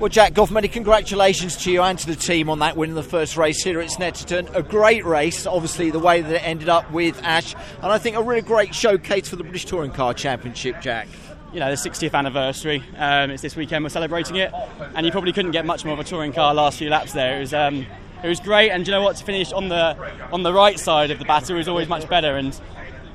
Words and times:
Well, 0.00 0.08
Jack 0.08 0.34
Goff, 0.34 0.50
many 0.50 0.68
congratulations 0.68 1.56
to 1.64 1.72
you 1.72 1.82
and 1.82 1.98
to 1.98 2.06
the 2.06 2.16
team 2.16 2.50
on 2.50 2.58
that 2.60 2.76
win 2.76 2.90
in 2.90 2.96
the 2.96 3.02
first 3.02 3.36
race 3.36 3.62
here 3.62 3.80
at 3.80 3.88
Snetterton. 3.88 4.54
A 4.54 4.62
great 4.62 5.04
race, 5.04 5.46
obviously, 5.46 5.90
the 5.90 5.98
way 5.98 6.20
that 6.20 6.32
it 6.32 6.46
ended 6.46 6.68
up 6.68 6.90
with 6.90 7.22
Ash, 7.22 7.54
and 7.54 7.86
I 7.86 7.98
think 7.98 8.16
a 8.16 8.22
really 8.22 8.40
great 8.40 8.74
showcase 8.74 9.28
for 9.28 9.36
the 9.36 9.44
British 9.44 9.66
Touring 9.66 9.92
Car 9.92 10.12
Championship, 10.14 10.80
Jack. 10.80 11.08
You 11.52 11.60
know, 11.60 11.70
the 11.70 11.76
60th 11.76 12.12
anniversary. 12.14 12.82
Um, 12.96 13.30
it's 13.30 13.42
this 13.42 13.54
weekend. 13.54 13.84
We're 13.84 13.90
celebrating 13.90 14.36
it, 14.36 14.52
and 14.94 15.06
you 15.06 15.12
probably 15.12 15.32
couldn't 15.32 15.52
get 15.52 15.64
much 15.64 15.84
more 15.84 15.94
of 15.94 16.00
a 16.00 16.04
touring 16.04 16.32
car 16.32 16.52
last 16.52 16.78
few 16.78 16.90
laps 16.90 17.12
there. 17.12 17.36
It 17.36 17.40
was, 17.40 17.54
um, 17.54 17.86
it 18.22 18.28
was 18.28 18.40
great, 18.40 18.70
and 18.70 18.86
you 18.86 18.90
know 18.90 19.02
what? 19.02 19.16
To 19.16 19.24
finish 19.24 19.52
on 19.52 19.68
the 19.68 19.96
on 20.32 20.42
the 20.42 20.52
right 20.52 20.78
side 20.78 21.12
of 21.12 21.20
the 21.20 21.24
battle 21.24 21.56
is 21.58 21.68
always 21.68 21.88
much 21.88 22.08
better, 22.08 22.36
and 22.36 22.58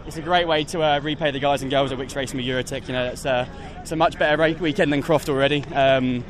it's 0.07 0.17
a 0.17 0.21
great 0.21 0.47
way 0.47 0.63
to 0.65 0.81
uh, 0.81 0.99
repay 1.01 1.31
the 1.31 1.39
guys 1.39 1.61
and 1.61 1.69
girls 1.69 1.91
at 1.91 1.97
Wix 1.97 2.15
Racing 2.15 2.37
with 2.37 2.45
Eurotech. 2.45 2.87
You 2.87 2.93
know, 2.93 3.05
it's, 3.05 3.25
uh, 3.25 3.45
it's 3.81 3.91
a 3.91 3.95
much 3.95 4.17
better 4.17 4.41
weekend 4.59 4.91
than 4.91 5.01
Croft 5.01 5.29
already. 5.29 5.63
Um, 5.65 6.23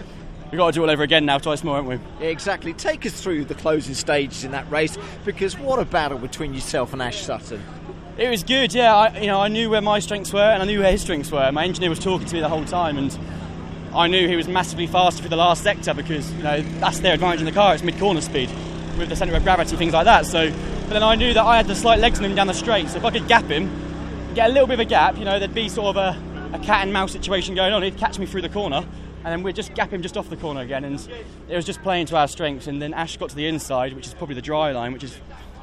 we've 0.52 0.58
got 0.58 0.68
to 0.68 0.72
do 0.74 0.82
it 0.82 0.86
all 0.86 0.92
over 0.92 1.04
again 1.04 1.26
now, 1.26 1.38
twice 1.38 1.64
more, 1.64 1.76
haven't 1.76 1.90
we? 1.90 2.26
Yeah, 2.26 2.32
exactly. 2.32 2.74
Take 2.74 3.06
us 3.06 3.20
through 3.20 3.46
the 3.46 3.56
closing 3.56 3.94
stages 3.94 4.44
in 4.44 4.52
that 4.52 4.70
race, 4.72 4.98
because 5.26 5.58
what 5.58 5.80
a 5.80 5.86
battle 5.86 6.18
between 6.18 6.54
yourself 6.54 6.94
and 6.94 7.02
Ash 7.02 7.22
Sutton. 7.22 7.62
It 8.18 8.30
was 8.30 8.44
good, 8.44 8.74
yeah. 8.74 8.96
I, 8.96 9.20
you 9.20 9.28
know, 9.28 9.40
I 9.40 9.48
knew 9.48 9.70
where 9.70 9.82
my 9.82 10.00
strengths 10.00 10.34
were 10.34 10.42
and 10.42 10.62
I 10.62 10.66
knew 10.66 10.82
where 10.82 10.92
his 10.92 11.02
strengths 11.02 11.32
were. 11.32 11.52
My 11.52 11.64
engineer 11.64 11.90
was 11.90 12.00
talking 12.00 12.28
to 12.28 12.34
me 12.36 12.42
the 12.42 12.50
whole 12.50 12.66
time, 12.66 12.98
and 12.98 13.18
I 13.94 14.08
knew 14.08 14.28
he 14.28 14.36
was 14.36 14.48
massively 14.48 14.88
faster 14.88 15.24
for 15.24 15.30
the 15.30 15.38
last 15.38 15.64
sector 15.64 15.94
because 15.94 16.32
you 16.34 16.44
know 16.44 16.62
that's 16.80 17.00
their 17.00 17.14
advantage 17.14 17.40
in 17.40 17.46
the 17.46 17.52
car. 17.52 17.74
It's 17.74 17.84
mid 17.84 17.98
corner 17.98 18.22
speed 18.22 18.50
with 18.98 19.08
the 19.08 19.16
centre 19.16 19.34
of 19.34 19.44
gravity, 19.44 19.78
things 19.78 19.94
like 19.94 20.06
that. 20.06 20.26
So, 20.26 20.52
but 20.52 20.90
then 20.90 21.04
I 21.04 21.16
knew 21.16 21.34
that 21.34 21.44
I 21.44 21.56
had 21.56 21.68
the 21.68 21.76
slight 21.76 22.00
legs 22.00 22.20
on 22.20 22.26
him 22.26 22.36
down 22.36 22.48
the 22.48 22.54
straight. 22.54 22.90
So 22.90 22.98
if 22.98 23.06
I 23.06 23.12
could 23.12 23.28
gap 23.28 23.46
him, 23.46 23.72
get 24.36 24.50
a 24.50 24.54
little 24.54 24.68
bit 24.68 24.74
of 24.74 24.80
a 24.82 24.86
gap, 24.86 25.18
you 25.18 25.24
know, 25.24 25.40
there'd 25.40 25.54
be 25.54 25.70
sort 25.70 25.96
of 25.96 25.98
a, 25.98 26.56
a 26.56 26.60
cat 26.60 26.84
and 26.84 26.92
mouse 26.92 27.14
situation 27.14 27.56
going 27.56 27.72
on. 27.72 27.82
He'd 27.84 27.98
catch 27.98 28.20
me 28.20 28.26
through 28.26 28.42
the 28.42 28.50
corner, 28.50 28.86
and 29.24 29.26
then 29.26 29.44
we'd 29.44 29.56
just 29.56 29.74
gap 29.74 29.92
him 29.92 30.02
just 30.02 30.18
off 30.18 30.30
the 30.30 30.38
corner 30.38 30.62
again. 30.62 30.86
And 30.86 30.96
it 31.50 31.56
was 31.56 31.66
just 31.66 31.82
playing 31.82 32.06
to 32.08 32.18
our 32.18 32.28
strengths. 32.28 32.68
And 32.68 32.82
then 32.82 32.94
Ash 32.94 33.18
got 33.18 33.30
to 33.30 33.36
the 33.36 33.48
inside, 33.48 33.94
which 33.94 34.08
is 34.08 34.14
probably 34.14 34.36
the 34.36 34.42
dry 34.42 34.72
line, 34.72 34.94
which 34.94 35.04
is 35.04 35.20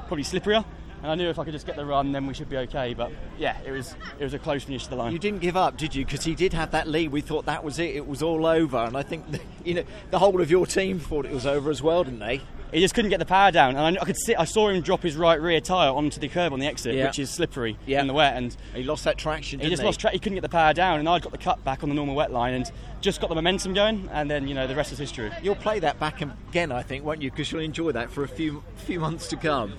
probably 0.07 0.25
slipperier. 0.25 0.65
And 1.03 1.11
I 1.11 1.15
knew 1.15 1.29
if 1.29 1.39
I 1.39 1.45
could 1.45 1.53
just 1.53 1.67
get 1.67 1.77
the 1.77 1.85
run, 1.85 2.13
then 2.13 2.27
we 2.27 2.35
should 2.35 2.49
be 2.49 2.57
okay. 2.59 2.95
But 2.95 3.13
yeah, 3.39 3.57
it 3.65 3.71
was 3.71 3.95
it 4.19 4.25
was 4.25 4.35
a 4.35 4.39
close 4.39 4.65
finish 4.65 4.85
to 4.85 4.91
the 4.91 4.97
line. 4.97 5.13
You 5.13 5.19
didn't 5.19 5.41
give 5.41 5.57
up, 5.57 5.77
did 5.77 5.95
you? 5.95 6.05
Because 6.05 6.25
he 6.25 6.35
did 6.35 6.53
have 6.53 6.71
that 6.73 6.89
lead. 6.89 7.13
We 7.13 7.21
thought 7.21 7.47
that 7.47 7.63
was 7.63 7.79
it. 7.79 7.95
It 7.95 8.07
was 8.07 8.23
all 8.23 8.47
over. 8.47 8.79
And 8.79 8.97
I 8.97 9.03
think 9.03 9.25
you 9.65 9.75
know 9.75 9.85
the 10.11 10.19
whole 10.19 10.41
of 10.41 10.51
your 10.51 10.67
team 10.67 10.99
thought 10.99 11.27
it 11.27 11.33
was 11.33 11.47
over 11.47 11.71
as 11.71 11.83
well, 11.83 12.05
didn't 12.05 12.21
they? 12.21 12.41
He 12.73 12.81
just 12.81 12.95
couldn't 12.95 13.11
get 13.11 13.19
the 13.21 13.25
power 13.27 13.51
down, 13.51 13.77
and 13.77 13.97
I, 13.99 14.01
I 14.03 14.05
could 14.05 14.17
see. 14.17 14.35
I 14.35 14.45
saw 14.45 14.69
him 14.69 14.81
drop 14.83 15.03
his 15.03 15.17
right 15.17 15.41
rear 15.41 15.61
tyre 15.61 15.91
onto 15.93 16.19
the 16.21 16.29
curb 16.29 16.53
on 16.53 16.59
the 16.59 16.67
exit, 16.67 16.95
Yeah. 16.95 17.07
which 17.07 17.19
is 17.19 17.31
slippery 17.31 17.79
Yeah. 17.87 18.01
in 18.01 18.07
the 18.07 18.13
wet, 18.13 18.37
and 18.37 18.57
He 18.75 18.83
lost 18.83 19.05
that 19.05 19.17
traction. 19.19 19.61
he 19.61 19.65
Didn't 19.67 19.73
just 19.79 19.85
lost 19.85 20.01
track. 20.01 20.13
He 20.13 20.19
couldn't 20.19 20.35
get 20.37 20.43
the 20.43 20.49
power 20.49 20.73
down, 20.75 20.99
and 20.99 21.09
I'd 21.09 21.23
got 21.23 21.33
the 21.33 21.39
cut 21.39 21.63
back 21.65 21.83
on 21.83 21.89
the 21.89 21.95
normal 21.95 22.15
wet 22.15 22.33
line, 22.33 22.55
and 22.55 22.71
just 23.01 23.21
got 23.21 23.29
the 23.29 23.35
momentum 23.37 23.73
going, 23.73 24.09
and 24.13 24.31
then 24.31 24.49
you 24.49 24.55
know 24.55 24.67
the 24.67 24.75
rest 24.75 24.93
is 24.93 24.99
history. 24.99 25.31
You'll 25.43 25.55
play 25.55 25.79
that 25.81 25.99
back 26.01 26.21
again, 26.23 26.73
I 26.73 26.83
think, 26.83 27.05
won't 27.05 27.23
you? 27.23 27.31
Because 27.31 27.51
you'll 27.53 27.61
enjoy 27.63 27.93
that 27.93 28.11
for 28.11 28.25
a 28.25 28.29
few 28.29 28.63
few 28.77 28.99
months 29.01 29.29
to 29.29 29.37
come. 29.37 29.75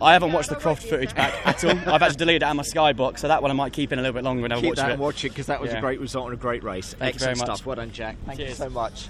I 0.00 0.12
haven't 0.12 0.32
watched 0.32 0.48
the 0.50 0.54
Croft 0.54 0.84
footage 0.84 1.12
back 1.14 1.34
at 1.46 1.64
all. 1.64 1.72
I've 1.92 2.00
actually 2.02 2.16
deleted 2.18 2.42
it 2.42 2.44
out 2.44 2.50
of 2.52 2.56
my 2.56 2.62
Skybox, 2.62 3.18
so 3.20 3.28
that 3.28 3.42
one 3.42 3.50
I 3.50 3.54
might 3.54 3.72
keep 3.72 3.92
in 3.92 3.98
a 3.98 4.02
little 4.02 4.14
bit 4.14 4.22
longer 4.22 4.44
and 4.44 4.52
I'll 4.52 4.60
Keep 4.60 4.68
watch 4.70 4.76
that 4.76 4.90
it. 4.90 4.92
and 4.92 5.00
watch 5.00 5.24
it 5.24 5.30
because 5.30 5.46
that 5.46 5.60
was 5.60 5.72
a 5.72 5.80
great 5.80 6.00
result 6.00 6.26
and 6.26 6.34
a 6.34 6.36
great 6.40 6.62
race. 6.62 6.94
Thank 6.96 7.14
you 7.14 7.18
very 7.20 7.30
Excellent 7.32 7.48
much. 7.48 7.56
stuff. 7.58 7.66
Well 7.66 7.76
done, 7.76 7.90
Jack. 7.90 8.16
Thank 8.26 8.38
you 8.38 8.50
so 8.52 8.68
much. 8.68 9.08